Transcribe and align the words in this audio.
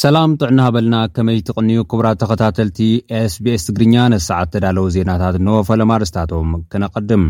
ሰላም 0.00 0.30
ጥዕና 0.40 0.60
በልና 0.74 0.96
ከመይ 1.14 1.38
ትቕንዩ 1.46 1.78
ክብራት 1.90 2.18
ተኸታተልቲ 2.20 2.78
sbs 3.30 3.62
ትግርኛ 3.68 3.96
ነሰዓት 4.12 4.48
ተዳለዉ 4.52 4.84
ዜናታት 4.94 5.34
ንወፈለማርስታቶም 5.46 6.50
ክነቐድም 6.70 7.24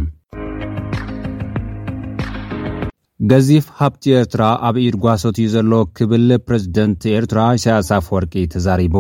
ገዚፍ 3.31 3.67
ሃብቲ 3.81 4.05
ኤርትራ 4.21 4.43
ኣብ 4.69 4.77
ኢድ 4.85 4.97
ጓሶት 5.05 5.39
እዩ 5.45 5.49
ዘሎ 5.55 5.73
ክብል 5.99 6.29
ፕረዚደንት 6.47 7.05
ኤርትራ 7.17 7.41
ይሳያሳፍ 7.59 8.09
ወርቂ 8.17 8.35
ተዛሪቡ 8.55 8.97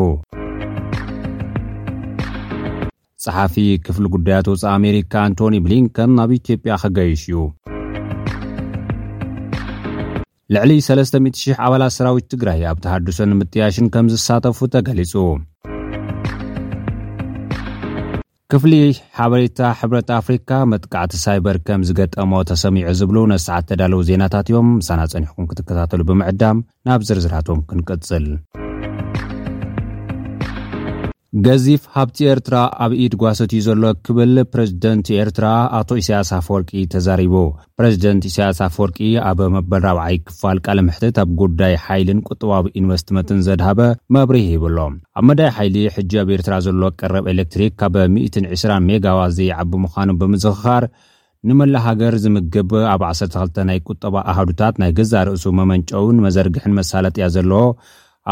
ጸሓፊ 3.27 3.57
ክፍሊ 3.87 4.05
ጉዳያት 4.17 4.49
ውፃ 4.55 4.65
ኣሜሪካ 4.79 5.13
ኣንቶኒ 5.29 5.55
ብሊንከን 5.67 6.15
ኣብ 6.25 6.33
ኢትዮጵያ 6.41 6.81
ኸገይሽ 6.85 7.25
ዩ 7.35 7.45
ልዕሊ 10.55 10.73
300 10.85 11.53
ኣባላት 11.65 11.93
ሰራዊት 11.97 12.25
ትግራይ 12.33 12.61
ኣብ 12.71 12.79
ተሃድሶን 12.85 13.35
ምጥያሽን 13.41 13.87
ከም 13.95 14.07
ዝሳተፉ 14.13 14.59
ተገሊጹ 14.75 15.13
ክፍሊ 18.53 18.73
ሓበሬታ 19.19 19.61
ሕብረት 19.81 20.09
ኣፍሪካ 20.21 20.51
መጥቃዕቲ 20.73 21.13
ሳይበር 21.25 21.59
ከም 21.69 21.83
ዝገጠሞ 21.91 22.33
ተሰሚዑ 22.51 22.89
ዝብሉ 23.01 23.17
ነስዓት 23.33 23.67
ተዳለዉ 23.73 24.01
ዜናታት 24.09 24.49
እዮም 24.53 24.69
ምሳና 24.81 25.01
ጸኒሕኩም 25.13 25.49
ክትከታተሉ 25.53 26.01
ብምዕዳም 26.11 26.65
ናብ 26.89 27.05
ዝርዝራቶም 27.11 27.61
ክንቅጽል 27.71 28.27
ገዚፍ 31.47 31.83
ሃብቲ 31.95 32.17
ኤርትራ 32.31 32.57
ኣብ 32.85 32.93
ኢድ 33.03 33.13
ጓሶት 33.23 33.51
እዩ 33.57 33.61
ዘሎ 33.67 33.83
ክብል 34.07 34.33
ፕረዚደንት 34.53 35.07
ኤርትራ 35.23 35.47
ኣቶ 35.79 35.89
እሳያስ 36.01 36.31
ኣፈወርቂ 36.39 36.71
ተዛሪቡ 36.93 37.35
ፕረዚደንት 37.79 38.25
ኢሳያስ 38.31 38.59
ኣፈወርቂ 38.67 38.99
ኣብ 39.29 39.41
መበል 39.57 39.83
ራብዓይ 39.87 40.17
ክፋል 40.31 40.59
ቃለምሕትት 40.67 41.19
ኣብ 41.23 41.31
ጉዳይ 41.43 41.75
ሓይልን 41.85 42.23
ቁጥባዊ 42.31 42.65
ኢንቨስትመንትን 42.81 43.45
ዘድሃበ 43.49 43.81
መብሪ 44.17 44.39
ሂብሎ 44.51 44.77
ኣብ 45.21 45.25
መዳይ 45.31 45.51
ሓይሊ 45.59 45.77
ሕጂ 45.99 46.13
ኣብ 46.25 46.31
ኤርትራ 46.39 46.57
ዘሎ 46.67 46.83
ቅረብ 47.03 47.29
ኤሌክትሪክ 47.35 47.75
ካብ 47.85 47.97
120 48.19 48.69
ሜጋዋት 48.91 49.33
ዘይዓቢ 49.39 49.73
ምዃኑ 49.87 50.11
ብምዝኽኻር 50.23 50.87
ንመላ 51.49 51.75
ሃገር 51.89 52.15
ዝምግብ 52.25 52.71
ኣብ 52.95 53.03
12 53.15 53.65
ናይ 53.71 53.79
ቁጠባ 53.91 54.15
ኣሃዱታት 54.31 54.75
ናይ 54.81 54.91
ገዛ 55.01 55.13
ርእሱ 55.29 55.45
መመንጨውን 55.61 56.17
መዘርግሕን 56.27 56.77
መሳለጥእያ 56.81 57.27
ዘለዎ 57.37 57.65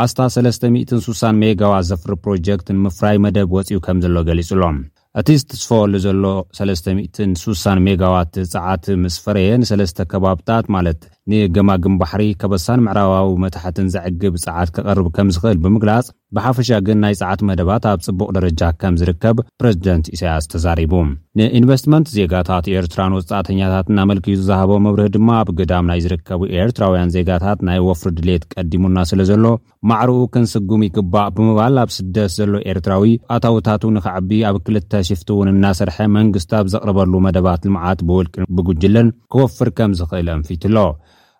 ኣስታ 0.02 0.22
36 0.32 1.20
ሜጋዋት 1.42 1.84
ዘፍሪ 1.90 2.12
ፕሮጀክትን 2.24 2.78
ምፍራይ 2.84 3.16
መደብ 3.24 3.52
ወፅኡ 3.56 3.78
ከም 3.84 3.98
ዘሎ 4.04 4.16
ገሊጹ 4.28 4.48
ሎም 4.62 4.76
እቲ 5.20 5.28
ዝትስፈወሉ 5.40 5.92
ዘሎ 6.06 6.24
36 6.60 7.76
ሜጋዋት 7.86 8.34
ፀዓት 8.54 8.84
ምስፈረ 9.04 9.36
የ 9.44 9.54
ንሰለስ 9.60 9.92
ከባብታት 10.10 10.66
ማለት 10.74 11.00
ንገማግም 11.30 11.94
ባሕሪ 12.02 12.22
ከበሳን 12.42 12.84
ምዕራባዊ 12.86 13.30
መትሕትን 13.44 13.88
ዘዕግብ 13.94 14.36
ፀዓት 14.44 14.70
ከቐርብ 14.76 15.08
ከም 15.18 15.30
ዝኽእል 15.36 15.58
ብምግላጽ 15.64 16.06
ብሓፈሻ 16.36 16.70
ግን 16.86 16.98
ናይ 17.02 17.14
ሰዓት 17.20 17.40
መደባት 17.48 17.84
ኣብ 17.90 17.98
ፅቡቅ 18.06 18.26
ደረጃ 18.36 18.62
ከም 18.80 18.94
ዝርከብ 19.00 19.36
ፕረዚደንት 19.60 20.06
ኢሳያስ 20.14 20.48
ተዛሪቡ 20.52 20.92
ንኢንቨስትመንት 21.38 22.08
ዜጋታት 22.16 22.66
ኤርትራን 22.78 23.14
ወፃእተኛታት 23.18 23.86
እናመልኪቱ 23.92 24.36
ዝሃቦ 24.48 24.70
ምብርህ 24.86 25.08
ድማ 25.14 25.28
ኣብ 25.42 25.48
ግዳም 25.58 25.88
ናይ 25.90 26.00
ዝርከቡ 26.06 26.40
ኤርትራውያን 26.62 27.12
ዜጋታት 27.16 27.60
ናይ 27.68 27.78
ወፍሪ 27.88 28.12
ድሌት 28.18 28.44
ቀዲሙና 28.54 28.96
ስለ 29.10 29.20
ዘሎ 29.30 29.44
ማዕርኡ 29.90 30.18
ክንስጉም 30.34 30.84
ይግባእ 30.88 31.30
ብምባል 31.36 31.78
ኣብ 31.84 31.90
ስደስ 31.98 32.34
ዘሎ 32.40 32.54
ኤርትራዊ 32.72 33.14
ኣታውታት 33.36 33.84
ንክዕቢ 33.98 34.30
ኣብ 34.50 34.58
ክልተ 34.66 34.92
ሽፍቲ 35.10 35.28
እውን 35.36 35.50
እናሰርሐ 35.54 35.98
መንግስቲ 36.18 36.52
ኣብ 36.60 36.68
ዘቅርበሉ 36.74 37.12
መደባት 37.28 37.62
ልምዓት 37.68 38.02
ብውልቅን 38.10 38.48
ብጉጅልን 38.58 39.10
ክወፍር 39.34 39.70
ከም 39.80 39.94
ዝክእል 40.00 40.28
አንፊትሎ 40.36 40.76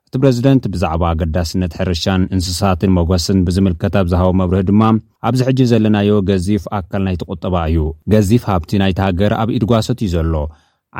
እቲ 0.08 0.14
ፕሬዚደንት 0.20 0.64
ብዛዕባ 0.74 1.00
ኣገዳስነት 1.14 1.72
ሕርሻን 1.78 2.22
እንስሳትን 2.34 2.92
መጓስን 2.98 3.38
ብዝምልከት 3.46 3.94
ኣብ 4.00 4.06
ዝሃቦ 4.12 4.30
መብርህ 4.40 4.62
ድማ 4.68 4.82
ኣብዚሕጂ 5.28 5.58
ዘለናዮ 5.72 6.10
ገዚፍ 6.28 6.62
ኣካል 6.78 7.02
ናይቲ 7.06 7.20
ቁጠባ 7.32 7.54
እዩ 7.70 7.80
ገዚፍ 8.12 8.44
ኣብቲ 8.54 8.70
ናይተሃገር 8.82 9.32
ኣብ 9.40 9.50
ኢድ 9.56 9.64
ጓሶት 9.72 9.98
እዩ 10.06 10.08
ዘሎ 10.14 10.34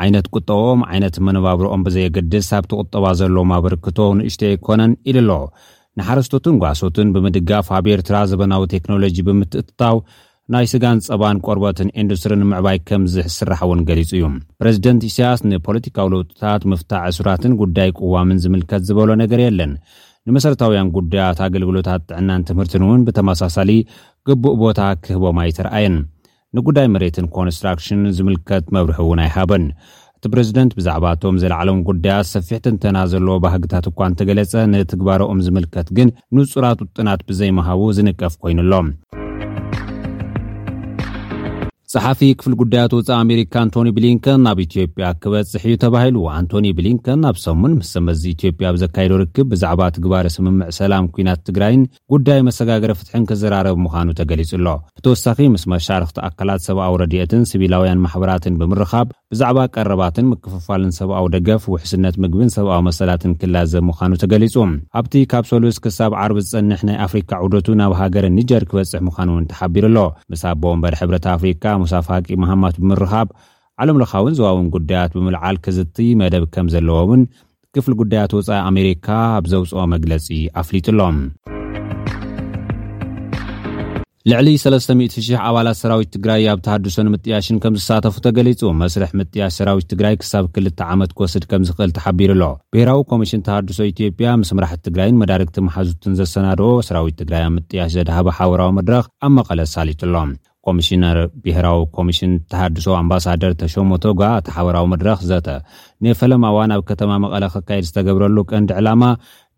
ዓይነት 0.03 0.27
ቁጠቦኦም 0.37 0.81
ዓይነት 0.91 1.15
መነባብሮኦም 1.27 1.85
ብዘየገድስ 1.87 2.49
ኣብቲ 2.59 2.71
ቁጠባ 2.83 3.05
ዘለዎም 3.21 3.53
ኣበርክቶ 3.57 3.97
ንእሽቶ 4.19 4.41
ኣይኮነን 4.51 4.93
ኢሉ 5.11 5.17
ኣሎ 5.37 5.41
ንሓረስቶትን 5.99 6.59
ጓሶትን 6.65 7.07
ብምድጋፍ 7.15 7.69
ኣብ 7.79 7.87
ኤርትራ 7.95 8.15
ዘበናዊ 8.33 8.63
ቴክኖሎጂ 8.75 9.17
ብምትእትታው 9.29 9.97
ናይ 10.53 10.65
ስጋን 10.69 10.99
ፀባን 11.05 11.39
ቆርበትን 11.45 11.89
ኢንዱስትሪን 12.01 12.43
ምዕባይ 12.51 12.77
ከምዚሕ 12.89 13.25
ዝስራሕ 13.31 13.59
እውን 13.65 13.81
ገሊጹ 13.89 14.09
እዩ 14.17 14.23
ፕሬዚደንት 14.61 15.01
ኢስያስ 15.09 15.41
ንፖለቲካዊ 15.49 16.07
ለውጢታት 16.13 16.61
ምፍታሕ 16.71 17.03
እሱራትን 17.11 17.53
ጉዳይ 17.59 17.89
ቅዋምን 17.97 18.39
ዝምልከት 18.43 18.81
ዝበሎ 18.87 19.09
ነገር 19.23 19.39
የለን 19.43 19.73
ንመሰረታውያን 20.29 20.89
ጉዳያት 20.95 21.39
ኣገልግሎታት 21.47 22.01
ጥዕናን 22.11 22.45
ትምህርትን 22.49 22.85
እውን 22.87 23.03
ብተመሳሳሊ 23.09 23.71
ግቡእ 24.29 24.57
ቦታ 24.63 24.79
ክህቦም 25.03 25.39
ኣይትረኣየን 25.43 25.97
ንጉዳይ 26.57 26.89
መሬትን 26.95 27.27
ኮንስትራክሽን 27.37 28.01
ዝምልከት 28.17 28.65
መብርሒ 28.77 28.99
እውን 29.05 29.21
ኣይሃበን 29.27 29.65
እቲ 30.17 30.25
ፕረዚደንት 30.33 30.73
ብዛዕባ 30.79 31.05
እቶም 31.17 31.37
ዘለዓሎም 31.45 31.83
ጉዳያት 31.91 32.29
ሰፊሕትንተና 32.35 32.97
ዘለዎ 33.13 33.35
ባህግታት 33.47 33.85
እኳ 33.91 33.99
እንተ 34.11 34.27
ገለጸ 34.31 34.55
ንትግባሮኦም 34.73 35.43
ዝምልከት 35.47 35.89
ግን 35.99 36.11
ንውጹራት 36.37 36.81
ውጥናት 36.87 37.21
ብዘይምሃቡ 37.29 37.83
ዝንቀፍ 37.99 38.35
ኮይኑኣሎም 38.45 38.89
ፀሓፊ 41.93 42.19
ክፍል 42.39 42.53
ጉዳያት 42.59 42.91
ውፃ 42.95 43.07
ኣሜሪካ 43.21 43.53
ኣንቶኒ 43.65 43.87
ብሊንከን 43.97 44.41
ኣብ 44.49 44.57
ኢትዮጵያ 44.65 45.05
ክበፅሕ 45.21 45.63
እዩ 45.67 45.75
ተባሂሉ 45.83 46.17
ኣንቶኒ 46.37 46.65
ብሊንከን 46.77 47.21
ኣብ 47.29 47.37
ሰሙን 47.45 47.71
ምስ 47.77 47.89
ዘመዚ 47.95 48.21
ኢትዮጵያ 48.33 48.67
ብዘካይዶ 48.75 49.11
ርክብ 49.21 49.47
ብዛዕባ 49.51 49.81
ትግባሪ 49.95 50.25
ስምምዕ 50.35 50.67
ሰላም 50.79 51.07
ኩናት 51.15 51.41
ትግራይን 51.47 51.83
ጉዳይ 52.15 52.41
መሰጋገረ 52.49 52.91
ፍትሕን 52.99 53.25
ክዘራረብ 53.31 53.79
ምዃኑ 53.85 54.07
ተገሊጹሎ 54.19 54.67
ብተወሳኺ 54.99 55.39
ምስ 55.55 55.63
መሻርክቲ 55.73 56.19
ኣካላት 56.29 56.65
ሰብኣዊ 56.67 56.93
ረድኤትን 57.03 57.43
ስቢላውያን 57.53 58.03
ማሕበራትን 58.05 58.59
ብምርኻብ 58.61 59.07
ብዛዕባ 59.33 59.57
ቀረባትን 59.75 60.25
ምክፍፋልን 60.29 60.91
ሰብኣዊ 60.97 61.25
ደገፍ 61.33 61.63
ውሕስነት 61.73 62.15
ምግብን 62.23 62.49
ሰብኣዊ 62.55 62.79
መሰላትን 62.87 63.33
ክላዘብ 63.41 63.83
ምዃኑ 63.89 64.11
ተገሊጹ 64.23 64.55
ኣብቲ 64.99 65.13
ካብ 65.31 65.43
ሰሉስ 65.51 65.77
ክሳብ 65.83 66.13
ዓርቢ 66.21 66.39
ዝፀንሕ 66.53 66.81
ናይ 66.87 66.97
ኣፍሪካ 67.05 67.31
ዕደቱ 67.47 67.67
ናብ 67.81 67.93
ሃገርን 67.99 68.35
ኒጀር 68.39 68.63
ክበፅሕ 68.71 69.01
ምዃኑ 69.09 69.29
እውን 69.35 69.45
ተሓቢሩ 69.51 69.83
ኣሎ 69.91 69.99
ምሳኣብ 70.35 70.57
ቦምበር 70.63 70.95
ሕብረት 71.01 71.27
ኣፍሪካ 71.35 71.63
ሙሳፋቂ 71.83 72.27
መሃማት 72.45 72.77
ብምርሃብ 72.81 73.29
ዓለም 73.85 73.99
ለኻውን 74.03 74.35
ዝዋውን 74.41 74.67
ጉዳያት 74.77 75.11
ብምልዓል 75.17 75.59
ክዝትይ 75.65 76.09
መደብ 76.23 76.45
ከም 76.55 76.69
ዘለዎውን 76.75 77.23
ክፍሊ 77.75 77.93
ጉዳያት 78.01 78.33
ወፃኢ 78.39 78.59
ኣሜሪካ 78.71 79.07
ኣብ 79.37 79.45
ዘውፅኦ 79.53 79.85
መግለፂ 79.95 80.27
ኣፍሊጡኣሎም 80.63 81.17
ልዕሊ 84.31 84.49
3000 84.61 84.99
ኣባላት 85.49 85.77
ሰራዊት 85.81 86.09
ትግራይ 86.15 86.41
ኣብ 86.51 86.59
ተሃድሶን 86.65 87.07
ምጥያሽን 87.13 87.57
ከም 87.61 87.73
ዝሳተፉ 87.79 88.15
ተገሊጹ 88.25 88.59
መስርሕ 88.79 89.11
ምጥያሽ 89.19 89.53
ሰራዊት 89.59 89.85
ትግራይ 89.91 90.15
ክሳብ 90.21 90.45
ክልተ 90.55 90.79
ዓመት 90.93 91.11
ክወስድ 91.17 91.43
ከም 91.51 91.61
ዝክእል 91.67 91.91
ተሓቢሩ 91.97 92.29
ኣሎ 92.35 92.43
ብሄራዊ 92.73 92.99
ኮሚሽን 93.11 93.41
ተሃድሶ 93.47 93.79
ኢትዮጵያ 93.91 94.33
ምስ 94.41 94.51
ምራሕቲ 94.57 94.81
ትግራይን 94.87 95.15
መዳርግቲ 95.21 95.57
መሓዙትን 95.67 96.15
ዘሰናድኦ 96.19 96.67
ሰራዊት 96.87 97.17
ትግራይ 97.21 97.43
ኣብ 97.47 97.53
ምጥያሽ 97.59 97.89
ዘድሃበ 97.95 98.27
ሓበራዊ 98.39 98.71
መድረክ 98.79 99.07
ኣብ 99.27 99.31
መቐለ 99.39 99.59
ዝሳሊጡኣሎ 99.69 100.15
ኮሚሽነር 100.67 101.19
ብሄራዊ 101.45 101.79
ኮሚሽን 101.97 102.31
ተሃድሶ 102.53 102.87
ኣምባሳደር 103.01 103.53
ተሾሞቶጓ 103.61 104.21
እቲ 104.41 104.47
ሓበራዊ 104.57 104.85
መድረክ 104.95 105.19
ዘተ 105.31 105.49
ን 106.05 106.13
ፈለማዋን 106.21 106.73
ኣብ 106.77 106.83
ከተማ 106.91 107.11
መቐለ 107.25 107.43
ክካየድ 107.55 107.87
ዝተገብረሉ 107.89 108.37
ቀንዲ 108.51 108.73
ዕላማ 108.81 109.03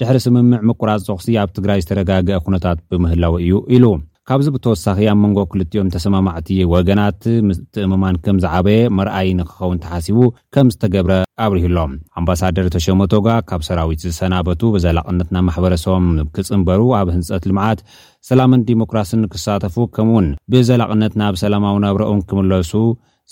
ድሕሪ 0.02 0.18
ስምምዕ 0.28 0.62
ምቁራፅ 0.70 1.04
ተቅሲ 1.10 1.36
ኣብ 1.44 1.52
ትግራይ 1.60 1.82
ዝተረጋግአ 1.86 2.40
ኩነታት 2.48 2.80
ብምህላው 2.92 3.36
እዩ 3.48 3.58
ኢሉ 3.78 3.86
ካብዚ 4.30 4.48
ብተወሳኺ 4.56 4.98
ኣብ 5.12 5.18
መንጎ 5.22 5.38
ክልጥዮም 5.52 5.88
ተሰማማዕቲ 5.94 6.48
ወገናት 6.74 7.22
ምስትእምማን 7.48 8.16
ከም 8.26 8.38
ዝዓበየ 8.44 8.82
መርኣይ 8.98 9.30
ንክኸውን 9.40 9.80
ተሓሲቡ 9.84 10.18
ከምዝተገብረ 10.54 11.14
ኣብርህሎም 11.46 11.94
ኣምባሳደር 12.20 12.68
ተሸሞቶጋ 12.76 13.28
ካብ 13.52 13.62
ሰራዊት 13.68 14.04
ዝሰናበቱ 14.06 14.62
ብዘላቕነትናብ 14.76 15.46
ማሕበረሰቦም 15.50 16.08
ክፅምበሩ 16.36 16.82
ኣብ 17.00 17.10
ህንፀት 17.16 17.46
ልምዓት 17.52 17.82
ሰላምን 18.30 18.66
ዲሞክራስን 18.70 19.24
ክሳተፉ 19.34 19.76
ከምኡ 19.96 20.14
ውን 20.18 20.28
ብዘላቕነት 20.54 21.16
ናብ 21.24 21.34
ሰላማዊ 21.44 21.76
ናብረኦን 21.88 22.22
ክምለሱ 22.32 22.72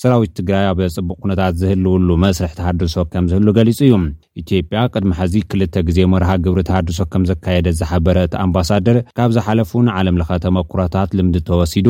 ሰራዊት 0.02 0.32
ትግራይ 0.40 0.66
ኣብ 0.72 0.80
ፅቡቅ 0.96 1.16
ኩነታት 1.24 1.54
ዝህልውሉ 1.62 2.10
መስርሒ 2.24 2.54
ተሃድሶ 2.60 3.02
ከም 3.14 3.26
ዝህሉ 3.32 3.48
ገሊጹ 3.58 3.80
እዩ 3.88 3.96
ኢትዮጵያ 4.42 4.82
ቅድሚ 4.94 5.12
ሐዚ 5.20 5.34
ክልተ 5.52 5.76
ግዜ 5.88 6.00
መርሃ 6.12 6.30
ግብሪ 6.44 6.62
ተሃድሶ 6.70 7.04
ከም 7.14 7.24
ዘካየደ 7.30 7.68
ዝሓበረ 7.80 8.18
እቲ 8.28 8.36
ኣምባሳደር 8.44 8.98
ካብ 9.18 9.32
ዝሓለፉ 9.38 9.72
ንዓለም 9.88 10.18
ለኸ 10.20 10.30
ተመኩሮታት 10.46 11.10
ልምድ 11.18 11.36
ተወሲዱ 11.50 11.88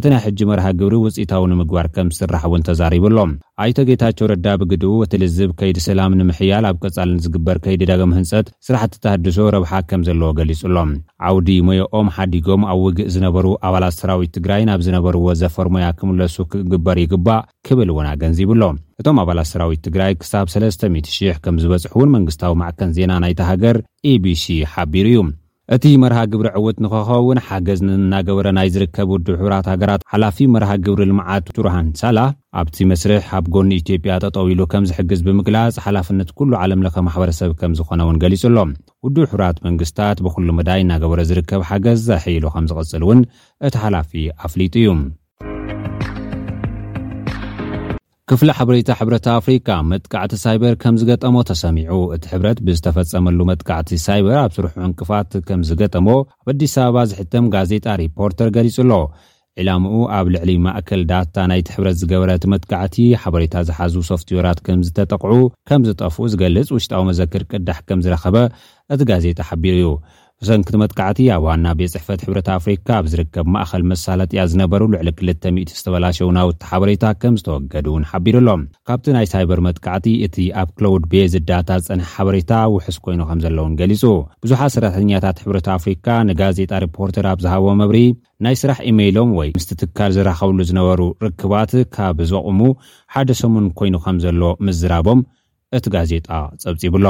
እቲ 0.00 0.04
ናይ 0.14 0.20
ሕጂ 0.24 0.40
መርሃ 0.50 0.66
ግብሪ 0.80 0.96
ውፅኢታዊ 1.04 1.44
ንምግባር 1.52 1.86
ከም 1.94 2.10
ዝስራሕ 2.14 2.42
እውን 2.50 2.66
ተዛሪቡኣሎም 2.68 3.32
ኣይቶ 3.64 3.76
ጌታቸው 3.90 4.26
ረዳ 4.32 4.46
ብግድ 4.62 4.82
እቲ 5.06 5.12
ልዝብ 5.22 5.50
ከይዲ 5.60 5.76
ስላም 5.86 6.16
ንምሕያል 6.20 6.64
ኣብ 6.70 6.76
ቅጻልን 6.84 7.20
ዝግበር 7.26 7.58
ከይዲ 7.66 7.82
ዳገም 7.92 8.12
ህንፀት 8.18 8.46
ስራሕቲ 8.68 8.94
ተሃድሶ 9.06 9.46
ረብሓ 9.56 9.72
ከም 9.92 10.02
ዘለዎ 10.10 10.30
ገሊጹሎም 10.40 10.92
ዓውዲ 11.30 11.48
ሞዮኦም 11.70 12.10
ሓዲጎም 12.18 12.64
ኣብ 12.72 12.80
ውግእ 12.84 13.10
ዝነበሩ 13.16 13.46
ኣባላት 13.68 13.96
ሰራዊት 14.02 14.34
ትግራይ 14.38 14.62
ናብ 14.70 14.82
ዝነበርዎ 14.88 15.24
ዘፈር 15.42 15.70
ሞያ 15.76 15.88
ክምለሱ 16.00 16.36
ክግበር 16.54 17.00
ይግባእ 17.06 17.42
ክብል 17.66 17.88
እውን 17.92 18.06
ኣገንዚብ 18.14 18.50
ሎ 18.60 18.66
እቶም 19.00 19.18
ኣባላት 19.22 19.48
ሰራዊት 19.52 19.80
ትግራይ 19.86 20.12
ክሳብ 20.22 20.46
3000000 20.58 21.40
ከም 21.46 21.56
ዝበፅሕ 21.62 21.92
እውን 21.96 22.12
መንግስታዊ 22.18 22.52
ማዕከን 22.62 22.92
ዜና 22.98 23.12
ናይቲ 23.24 23.40
ሃገር 23.50 23.76
ኤቢሲ 24.12 24.44
ሓቢሩ 24.74 25.08
እዩ 25.14 25.22
እቲ 25.74 25.84
መርሃ 26.00 26.18
ግብሪ 26.32 26.48
ዕውት 26.58 26.76
ንክኸውን 26.84 27.38
ሓገዝ 27.46 27.80
እናገበረ 27.96 28.46
ናይ 28.58 28.68
ዝርከብ 28.74 29.08
ውድብ 29.14 29.32
ሕብራት 29.40 29.66
ሃገራት 29.70 30.02
ሓላፊ 30.12 30.36
መርሃ 30.54 30.70
ግብሪ 30.86 31.02
ልምዓት 31.10 31.48
ቱሩሃንሳላ 31.56 32.18
ኣብቲ 32.62 32.76
መስርሕ 32.90 33.24
ኣብ 33.38 33.46
ጎኒ 33.56 33.70
ኢትዮጵያ 33.82 34.18
ተጠው 34.24 34.46
ሉ 34.60 34.68
ከም 34.74 34.84
ዝሕግዝ 34.90 35.22
ብምግላፅ 35.28 35.74
ሓላፍነት 35.86 36.30
ኩሉ 36.40 36.52
ዓለምለኸ 36.60 36.96
ማሕበረሰብ 37.08 37.50
ከም 37.62 37.74
ዝኾነ 37.80 38.00
ውን 38.10 38.20
ገሊጹ 38.24 38.42
ኣሎ 38.52 38.58
ውድብ 39.06 39.26
ሕብራት 39.34 39.58
መንግስታት 39.68 40.20
ብኩሉ 40.26 40.48
ምዳይ 40.60 40.80
እናገበረ 40.86 41.20
ዝርከብ 41.32 41.64
ሓገዝ 41.70 41.98
ዘሒኢሉ 42.10 42.46
ከም 42.56 42.68
ዝቕፅል 42.72 43.04
እውን 43.08 43.22
እቲ 43.68 43.74
ሓላፊ 43.84 44.12
ኣፍሊጡ 44.48 44.76
እዩ 44.84 44.88
ክፍሊ 48.30 48.50
ሓበሬታ 48.58 48.90
ሕብረታ 49.00 49.26
አፍሪካ 49.40 49.68
መጥቃዕቲ 49.90 50.32
ሳይበር 50.44 50.72
ከም 50.82 50.94
ዝገጠሞ 51.00 51.36
ተሰሚዑ 51.50 51.98
እቲ 52.14 52.24
ሕብረት 52.30 52.58
ብዝተፈፀመሉ 52.66 53.38
መጥቃዕቲ 53.50 53.90
ሳይበር 54.06 54.36
ኣብ 54.44 54.50
ስርሑ 54.56 54.68
እንቅፋት 54.86 55.32
ከም 55.48 55.60
ዝገጠሞ 55.68 56.08
ኣብ 56.40 56.48
ኣዲስ 56.52 56.74
ኣበባ 56.84 57.02
ዝሕተም 57.10 57.44
ጋዜጣ 57.54 57.86
ሪፖርተር 58.02 58.48
ገሊጹ 58.56 58.76
ኣሎ 58.86 58.92
ዕላሙኡ 59.62 60.00
ኣብ 60.16 60.26
ልዕሊ 60.36 60.50
ማእከል 60.66 61.02
ዳታ 61.12 61.36
ናይቲ 61.52 61.68
ሕብረት 61.76 61.98
ዝገበረ 62.02 62.30
እቲ 62.40 62.44
መጥቃዕቲ 62.56 62.96
ሓበሬታ 63.22 63.54
ዝሓዙ 63.70 63.94
ሶፍትዌራት 64.10 64.58
ከም 64.68 64.82
ዝተጠቕዑ 64.88 65.34
ከም 65.70 65.84
ዝጠፍኡ 65.90 66.18
ዝገልፅ 66.34 66.68
ውሽጣዊ 66.78 67.02
መዘክር 67.12 67.44
ቅዳሕ 67.52 67.78
ከም 67.90 68.02
ዝረኸበ 68.06 68.36
እቲ 68.94 69.00
ጋዜጣ 69.12 69.38
ሓቢሩ 69.50 69.74
እዩ 69.86 69.96
ብሰንክቲ 70.42 70.76
መጥቃዕቲ 70.80 71.18
ኣብ 71.34 71.42
ዋና 71.48 71.66
ቤት 71.78 71.90
ፅሕፈት 71.92 72.20
ሕብረት 72.24 72.48
ኣፍሪካ 72.56 72.88
ኣብ 73.00 73.04
ዝርከብ 73.12 73.46
ማእኸል 73.52 73.82
መሳለጥያ 73.92 74.40
ዝነበሩ 74.52 74.82
ልዕሊ 74.94 75.08
2ል000 75.18 75.60
ዝተበላሸው 75.78 76.28
ናውቲ 76.36 76.58
ሓበሬታ 76.70 77.04
ከም 77.20 77.36
ዝተወገዱ 77.40 77.86
እውን 77.92 78.04
ሓቢሩ 78.10 78.34
ኣሎም 78.42 78.62
ካብቲ 78.88 79.06
ናይ 79.16 79.26
ሳይበር 79.32 79.60
መጥቃዕቲ 79.68 80.08
እቲ 80.26 80.36
ኣብ 80.62 80.68
ክሎውድ 80.78 81.06
ቤዝ 81.12 81.34
ዳታ 81.50 81.70
ዝፀንሐ 81.86 82.08
ሓበሬታ 82.16 82.50
ውሕስ 82.74 82.98
ኮይኑ 83.06 83.20
ከም 83.30 83.40
ዘሎውን 83.46 83.76
ገሊፁ 83.80 84.04
ብዙሓት 84.44 84.74
ሰራተኛታት 84.76 85.40
ሕብረት 85.46 85.70
ኣፍሪካ 85.78 86.06
ንጋዜጣ 86.30 86.72
ሪፖርተር 86.86 87.28
ኣብ 87.32 87.40
ዝሃቦ 87.46 87.64
መብሪ 87.82 87.98
ናይ 88.46 88.56
ስራሕ 88.64 88.78
ኢሜይሎም 88.92 89.32
ወይ 89.40 89.50
ምስቲ 89.58 89.70
ትካር 89.82 90.12
ዝረኸብሉ 90.18 90.58
ዝነበሩ 90.70 91.00
ርክባት 91.26 91.72
ካብ 91.96 92.20
ዘቕሙ 92.32 92.60
ሓደ 93.16 93.30
ሰሙን 93.42 93.66
ኮይኑ 93.80 93.96
ከም 94.06 94.18
ዘሎ 94.26 94.42
ምዝራቦም 94.68 95.20
እቲ 95.78 95.86
ጋዜጣ 95.96 96.28
ፀብፂብሎ 96.64 97.04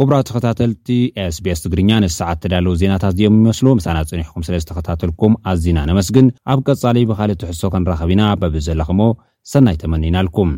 ኩቡራ 0.00 0.16
ተኸታተልቲ 0.28 0.86
sbs 1.32 1.58
ትግርኛ 1.64 1.90
ንስሰዓት 2.04 2.38
ተዳለው 2.42 2.74
ዜናታት 2.82 3.12
እዚኦም 3.16 3.34
ይመስሉ 3.40 3.66
ምሳና 3.78 3.96
ፅኒሕኩም 4.10 4.44
ስለ 4.46 4.54
ዝተኸታተልኩም 4.62 5.34
ኣዝና 5.52 5.78
ነመስግን 5.90 6.26
ኣብ 6.52 6.60
ቀጻሊ 6.68 6.96
ብካልእ 7.10 7.36
እትሕሶ 7.38 7.60
ከንራኸብ 7.74 8.12
ና 8.20 8.34
በብ 8.42 8.56
ዘለኹሞ 8.68 9.02
ሰናይ 9.54 9.76
ተመኒናልኩም 9.84 10.52